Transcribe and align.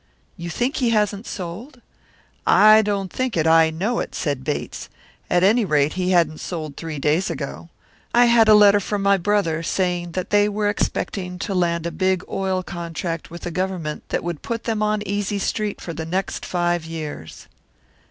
"You 0.35 0.49
think 0.49 0.77
he 0.77 0.89
hasn't 0.89 1.27
sold?" 1.27 1.79
"I 2.47 2.81
don't 2.81 3.13
think 3.13 3.37
it, 3.37 3.45
I 3.45 3.69
know 3.69 3.99
it," 3.99 4.15
said 4.15 4.43
Bates. 4.43 4.89
"At 5.29 5.43
any 5.43 5.63
rate, 5.63 5.93
he 5.93 6.09
hadn't 6.09 6.39
sold 6.39 6.75
three 6.75 6.97
days 6.97 7.29
ago. 7.29 7.69
I 8.11 8.25
had 8.25 8.47
a 8.49 8.55
letter 8.55 8.79
from 8.79 9.03
my 9.03 9.17
brother 9.17 9.61
saying 9.61 10.13
that 10.13 10.31
they 10.31 10.49
were 10.49 10.69
expecting 10.69 11.37
to 11.37 11.53
land 11.53 11.85
a 11.85 11.91
big 11.91 12.23
oil 12.27 12.63
contract 12.63 13.29
with 13.29 13.41
the 13.41 13.51
government 13.51 14.01
that 14.09 14.23
would 14.23 14.41
put 14.41 14.63
them 14.63 14.81
on 14.81 15.03
Easy 15.07 15.37
Street 15.37 15.79
for 15.79 15.93
the 15.93 16.07
next 16.07 16.47
five 16.47 16.83
years!" 16.83 17.45